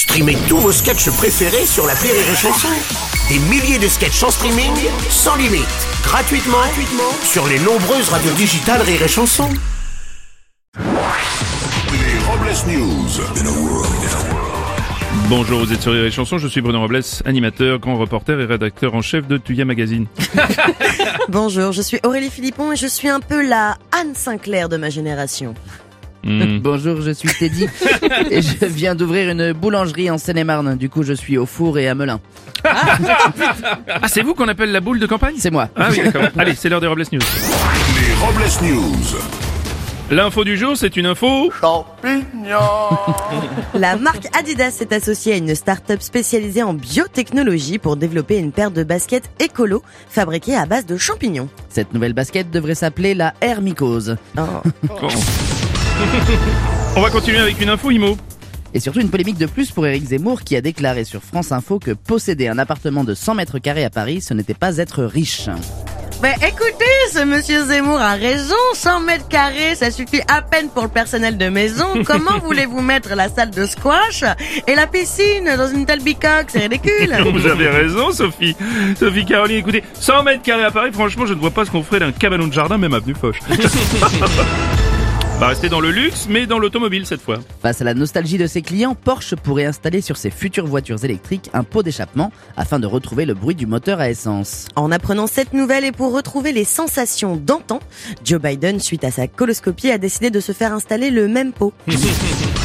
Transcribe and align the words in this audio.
Streamez 0.00 0.38
tous 0.48 0.56
vos 0.56 0.72
sketchs 0.72 1.10
préférés 1.10 1.66
sur 1.66 1.86
la 1.86 1.92
Rire 1.92 2.14
et 2.14 2.34
Chanson. 2.34 2.68
Des 3.28 3.38
milliers 3.50 3.78
de 3.78 3.86
sketchs 3.86 4.22
en 4.22 4.30
streaming, 4.30 4.72
sans 5.10 5.36
limite, 5.36 5.66
gratuitement, 6.02 6.56
gratuitement 6.56 7.12
sur 7.22 7.46
les 7.46 7.58
nombreuses 7.58 8.08
radios 8.08 8.32
digitales 8.32 8.80
Rire 8.80 9.02
et 9.02 9.08
Chanson. 9.08 9.50
Les 10.78 12.18
Robles 12.26 12.72
News. 12.72 13.10
Bonjour, 15.28 15.66
vous 15.66 15.72
êtes 15.74 15.82
sur 15.82 15.92
les 15.92 16.10
chansons, 16.10 16.38
je 16.38 16.48
suis 16.48 16.62
Bruno 16.62 16.80
Robles, 16.80 17.02
animateur, 17.26 17.78
grand 17.78 17.98
reporter 17.98 18.40
et 18.40 18.46
rédacteur 18.46 18.94
en 18.94 19.02
chef 19.02 19.28
de 19.28 19.36
Tuya 19.36 19.66
Magazine. 19.66 20.06
Bonjour, 21.28 21.72
je 21.72 21.82
suis 21.82 22.00
Aurélie 22.04 22.30
Philippon 22.30 22.72
et 22.72 22.76
je 22.76 22.86
suis 22.86 23.10
un 23.10 23.20
peu 23.20 23.46
la 23.46 23.76
Anne 23.92 24.14
Sinclair 24.14 24.70
de 24.70 24.78
ma 24.78 24.88
génération. 24.88 25.54
Hmm. 26.24 26.58
Bonjour, 26.62 27.00
je 27.00 27.10
suis 27.10 27.28
Teddy 27.28 27.66
et 28.30 28.42
je 28.42 28.66
viens 28.66 28.94
d'ouvrir 28.94 29.30
une 29.30 29.52
boulangerie 29.52 30.10
en 30.10 30.18
Seine-et-Marne. 30.18 30.76
Du 30.76 30.88
coup, 30.88 31.02
je 31.02 31.12
suis 31.12 31.38
au 31.38 31.46
four 31.46 31.78
et 31.78 31.88
à 31.88 31.94
Melun. 31.94 32.20
Ah, 32.64 34.08
c'est 34.08 34.22
vous 34.22 34.34
qu'on 34.34 34.48
appelle 34.48 34.72
la 34.72 34.80
boule 34.80 35.00
de 35.00 35.06
campagne? 35.06 35.36
C'est 35.38 35.50
moi. 35.50 35.68
Ah 35.76 35.88
oui, 35.90 36.02
d'accord. 36.02 36.28
Allez, 36.38 36.54
c'est 36.54 36.68
l'heure 36.68 36.80
des 36.80 36.86
Robles 36.86 37.04
News. 37.12 37.20
Les 37.20 38.14
Robles 38.14 38.74
News. 38.74 39.18
L'info 40.10 40.42
du 40.42 40.56
jour, 40.56 40.76
c'est 40.76 40.96
une 40.96 41.06
info... 41.06 41.52
La 43.74 43.96
marque 43.96 44.26
Adidas 44.36 44.72
s'est 44.72 44.92
associée 44.92 45.34
à 45.34 45.36
une 45.36 45.54
start-up 45.54 46.02
spécialisée 46.02 46.64
en 46.64 46.74
biotechnologie 46.74 47.78
pour 47.78 47.96
développer 47.96 48.36
une 48.36 48.50
paire 48.50 48.72
de 48.72 48.82
baskets 48.82 49.30
écolo 49.38 49.84
fabriquées 50.08 50.56
à 50.56 50.66
base 50.66 50.84
de 50.84 50.96
champignons. 50.96 51.48
Cette 51.68 51.94
nouvelle 51.94 52.12
basket 52.12 52.50
devrait 52.50 52.74
s'appeler 52.74 53.14
la 53.14 53.34
Hermicose. 53.40 54.16
Oh. 54.36 54.42
On 56.96 57.00
va 57.00 57.10
continuer 57.10 57.38
avec 57.38 57.60
une 57.60 57.68
info 57.68 57.90
IMO. 57.90 58.16
Et 58.72 58.80
surtout 58.80 59.00
une 59.00 59.10
polémique 59.10 59.38
de 59.38 59.46
plus 59.46 59.72
pour 59.72 59.86
Éric 59.86 60.04
Zemmour 60.04 60.42
qui 60.42 60.54
a 60.54 60.60
déclaré 60.60 61.04
sur 61.04 61.22
France 61.22 61.50
Info 61.50 61.78
que 61.80 61.90
posséder 61.90 62.46
un 62.46 62.58
appartement 62.58 63.02
de 63.02 63.14
100 63.14 63.34
mètres 63.34 63.58
carrés 63.58 63.84
à 63.84 63.90
Paris, 63.90 64.20
ce 64.20 64.32
n'était 64.32 64.54
pas 64.54 64.76
être 64.76 65.02
riche. 65.02 65.48
Mais 66.22 66.34
écoutez, 66.46 66.84
ce 67.12 67.24
monsieur 67.24 67.64
Zemmour 67.64 67.98
a 67.98 68.12
raison, 68.12 68.54
100 68.74 69.00
mètres 69.00 69.26
carrés, 69.26 69.74
ça 69.74 69.90
suffit 69.90 70.20
à 70.28 70.42
peine 70.42 70.68
pour 70.68 70.84
le 70.84 70.88
personnel 70.88 71.38
de 71.38 71.48
maison. 71.48 71.86
Comment 72.04 72.38
voulez-vous 72.44 72.82
mettre 72.82 73.14
la 73.16 73.28
salle 73.28 73.50
de 73.50 73.64
squash 73.66 74.22
et 74.66 74.74
la 74.74 74.86
piscine 74.86 75.50
dans 75.56 75.68
une 75.68 75.86
telle 75.86 76.02
bicoque? 76.02 76.48
C'est 76.48 76.60
ridicule. 76.60 77.16
Vous 77.32 77.46
avez 77.46 77.70
raison, 77.70 78.12
Sophie. 78.12 78.54
Sophie 78.98 79.24
Caroline, 79.24 79.58
écoutez, 79.58 79.82
100 79.94 80.22
mètres 80.22 80.42
carrés 80.42 80.64
à 80.64 80.70
Paris, 80.70 80.90
franchement, 80.92 81.26
je 81.26 81.34
ne 81.34 81.40
vois 81.40 81.50
pas 81.50 81.64
ce 81.64 81.70
qu'on 81.70 81.82
ferait 81.82 82.00
d'un 82.00 82.12
cabanon 82.12 82.46
de 82.46 82.52
jardin, 82.52 82.76
même 82.76 82.94
avenue 82.94 83.14
Foch. 83.18 83.36
Va 85.40 85.48
rester 85.48 85.70
dans 85.70 85.80
le 85.80 85.90
luxe, 85.90 86.26
mais 86.28 86.46
dans 86.46 86.58
l'automobile 86.58 87.06
cette 87.06 87.22
fois. 87.22 87.38
Face 87.62 87.80
à 87.80 87.84
la 87.84 87.94
nostalgie 87.94 88.36
de 88.36 88.46
ses 88.46 88.60
clients, 88.60 88.94
Porsche 88.94 89.34
pourrait 89.36 89.64
installer 89.64 90.02
sur 90.02 90.18
ses 90.18 90.28
futures 90.28 90.66
voitures 90.66 91.02
électriques 91.02 91.48
un 91.54 91.64
pot 91.64 91.82
d'échappement 91.82 92.30
afin 92.58 92.78
de 92.78 92.86
retrouver 92.86 93.24
le 93.24 93.32
bruit 93.32 93.54
du 93.54 93.64
moteur 93.64 94.00
à 94.00 94.10
essence. 94.10 94.68
En 94.76 94.92
apprenant 94.92 95.26
cette 95.26 95.54
nouvelle 95.54 95.86
et 95.86 95.92
pour 95.92 96.12
retrouver 96.12 96.52
les 96.52 96.64
sensations 96.64 97.36
d'antan, 97.36 97.80
Joe 98.22 98.38
Biden, 98.38 98.80
suite 98.80 99.02
à 99.02 99.10
sa 99.10 99.28
coloscopie, 99.28 99.90
a 99.90 99.96
décidé 99.96 100.28
de 100.28 100.40
se 100.40 100.52
faire 100.52 100.74
installer 100.74 101.10
le 101.10 101.26
même 101.26 101.54
pot. 101.54 101.72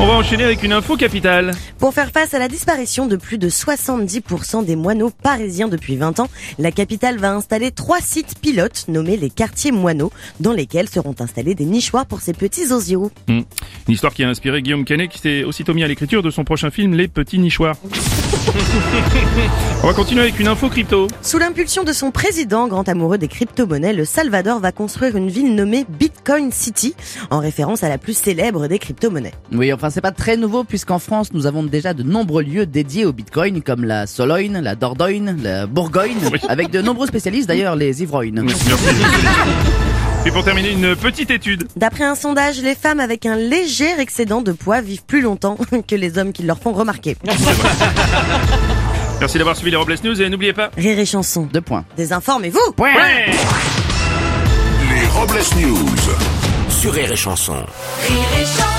On 0.00 0.06
va 0.06 0.12
enchaîner 0.12 0.44
avec 0.44 0.62
une 0.62 0.72
info 0.72 0.96
capitale. 0.96 1.50
Pour 1.80 1.92
faire 1.92 2.10
face 2.12 2.32
à 2.32 2.38
la 2.38 2.46
disparition 2.46 3.06
de 3.06 3.16
plus 3.16 3.36
de 3.36 3.48
70% 3.48 4.64
des 4.64 4.76
moineaux 4.76 5.10
parisiens 5.10 5.66
depuis 5.66 5.96
20 5.96 6.20
ans, 6.20 6.28
la 6.60 6.70
capitale 6.70 7.18
va 7.18 7.32
installer 7.32 7.72
trois 7.72 8.00
sites 8.00 8.38
pilotes 8.40 8.84
nommés 8.86 9.16
les 9.16 9.28
quartiers 9.28 9.72
moineaux, 9.72 10.12
dans 10.38 10.52
lesquels 10.52 10.88
seront 10.88 11.16
installés 11.18 11.56
des 11.56 11.64
nichoirs 11.64 12.06
pour 12.06 12.20
ces 12.20 12.32
petits 12.32 12.72
osios. 12.72 13.10
Hmm. 13.26 13.40
Une 13.88 13.94
histoire 13.94 14.14
qui 14.14 14.22
a 14.22 14.28
inspiré 14.28 14.62
Guillaume 14.62 14.84
Canet 14.84 15.10
qui 15.10 15.18
s'est 15.18 15.42
aussitôt 15.42 15.74
mis 15.74 15.82
à 15.82 15.88
l'écriture 15.88 16.22
de 16.22 16.30
son 16.30 16.44
prochain 16.44 16.70
film 16.70 16.94
Les 16.94 17.08
Petits 17.08 17.40
Nichoirs. 17.40 17.74
On 19.82 19.86
va 19.86 19.94
continuer 19.94 20.22
avec 20.22 20.38
une 20.38 20.48
info 20.48 20.68
crypto. 20.68 21.06
Sous 21.22 21.38
l'impulsion 21.38 21.84
de 21.84 21.92
son 21.92 22.10
président, 22.10 22.68
grand 22.68 22.88
amoureux 22.88 23.18
des 23.18 23.28
crypto-monnaies, 23.28 23.92
le 23.92 24.04
Salvador 24.04 24.60
va 24.60 24.72
construire 24.72 25.16
une 25.16 25.28
ville 25.28 25.54
nommée 25.54 25.86
Bitcoin 25.88 26.52
City, 26.52 26.94
en 27.30 27.40
référence 27.40 27.82
à 27.84 27.88
la 27.88 27.98
plus 27.98 28.16
célèbre 28.16 28.68
des 28.68 28.78
crypto-monnaies. 28.78 29.34
Oui, 29.52 29.72
enfin 29.72 29.87
c'est 29.90 30.00
pas 30.00 30.12
très 30.12 30.36
nouveau 30.36 30.64
puisqu'en 30.64 30.98
France 30.98 31.32
nous 31.32 31.46
avons 31.46 31.62
déjà 31.62 31.94
de 31.94 32.02
nombreux 32.02 32.42
lieux 32.42 32.66
dédiés 32.66 33.04
au 33.04 33.12
Bitcoin 33.12 33.62
comme 33.62 33.84
la 33.84 34.06
Sologne, 34.06 34.58
la 34.62 34.74
Dordogne, 34.74 35.36
la 35.42 35.66
Bourgogne, 35.66 36.16
avec 36.48 36.70
de 36.70 36.80
nombreux 36.82 37.06
spécialistes 37.06 37.48
d'ailleurs 37.48 37.76
les 37.76 38.02
ivrognes. 38.02 38.40
Merci. 38.42 38.64
Et 40.26 40.30
pour 40.30 40.44
terminer, 40.44 40.72
une 40.72 40.94
petite 40.96 41.30
étude. 41.30 41.68
D'après 41.76 42.04
un 42.04 42.14
sondage, 42.14 42.60
les 42.60 42.74
femmes 42.74 43.00
avec 43.00 43.24
un 43.24 43.36
léger 43.36 43.98
excédent 43.98 44.42
de 44.42 44.52
poids 44.52 44.80
vivent 44.80 45.04
plus 45.06 45.22
longtemps 45.22 45.56
que 45.88 45.94
les 45.94 46.18
hommes 46.18 46.32
qui 46.32 46.42
leur 46.42 46.58
font 46.58 46.72
remarquer. 46.72 47.16
Merci 49.20 49.38
d'avoir 49.38 49.56
suivi 49.56 49.70
les 49.70 49.76
Robles 49.76 49.96
News 50.04 50.20
et 50.20 50.28
n'oubliez 50.28 50.52
pas... 50.52 50.70
Rire 50.76 50.98
et 50.98 51.06
chanson. 51.06 51.48
Deux 51.52 51.60
points. 51.60 51.84
Désinformez-vous 51.96 52.58
Ouais 52.78 53.26
Les 54.90 55.06
Robles 55.08 55.40
News. 55.60 55.86
Sur 56.68 56.92
Rire 56.92 57.10
et 57.10 57.16
Chanson. 57.16 57.54
Rire 57.54 58.18
et 58.40 58.44
chanson 58.44 58.77